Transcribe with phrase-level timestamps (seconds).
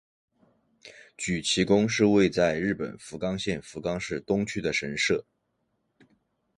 [1.15, 5.27] 筥崎宫是位在日本福冈县福冈市东区的神社。